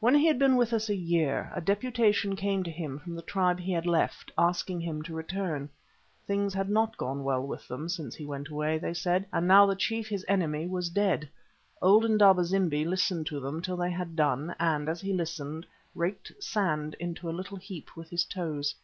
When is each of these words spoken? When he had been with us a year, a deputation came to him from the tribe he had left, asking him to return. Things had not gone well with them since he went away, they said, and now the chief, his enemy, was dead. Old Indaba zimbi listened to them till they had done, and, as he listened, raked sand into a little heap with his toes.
When 0.00 0.16
he 0.16 0.26
had 0.26 0.40
been 0.40 0.56
with 0.56 0.72
us 0.72 0.88
a 0.88 0.96
year, 0.96 1.52
a 1.54 1.60
deputation 1.60 2.34
came 2.34 2.64
to 2.64 2.70
him 2.72 2.98
from 2.98 3.14
the 3.14 3.22
tribe 3.22 3.60
he 3.60 3.70
had 3.70 3.86
left, 3.86 4.32
asking 4.36 4.80
him 4.80 5.02
to 5.04 5.14
return. 5.14 5.68
Things 6.26 6.52
had 6.52 6.68
not 6.68 6.96
gone 6.96 7.22
well 7.22 7.46
with 7.46 7.68
them 7.68 7.88
since 7.88 8.16
he 8.16 8.26
went 8.26 8.48
away, 8.48 8.76
they 8.78 8.92
said, 8.92 9.24
and 9.32 9.46
now 9.46 9.64
the 9.64 9.76
chief, 9.76 10.08
his 10.08 10.24
enemy, 10.26 10.66
was 10.66 10.88
dead. 10.90 11.28
Old 11.80 12.04
Indaba 12.04 12.42
zimbi 12.42 12.84
listened 12.84 13.26
to 13.28 13.38
them 13.38 13.62
till 13.62 13.76
they 13.76 13.92
had 13.92 14.16
done, 14.16 14.52
and, 14.58 14.88
as 14.88 15.00
he 15.00 15.12
listened, 15.12 15.64
raked 15.94 16.32
sand 16.42 16.96
into 16.98 17.30
a 17.30 17.30
little 17.30 17.56
heap 17.56 17.96
with 17.96 18.10
his 18.10 18.24
toes. 18.24 18.74